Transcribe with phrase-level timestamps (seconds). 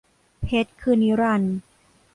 [0.41, 1.57] เพชรคือนิรันดร์